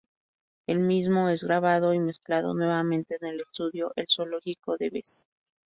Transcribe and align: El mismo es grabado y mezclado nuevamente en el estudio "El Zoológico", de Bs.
El 0.65 0.79
mismo 0.79 1.29
es 1.29 1.43
grabado 1.43 1.93
y 1.93 1.99
mezclado 1.99 2.55
nuevamente 2.55 3.17
en 3.21 3.27
el 3.27 3.41
estudio 3.41 3.93
"El 3.95 4.07
Zoológico", 4.09 4.75
de 4.79 4.89
Bs. 4.89 5.27